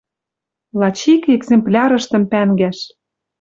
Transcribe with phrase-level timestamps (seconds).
[0.79, 2.79] Лач ик экземплярыштым пӓнгӓш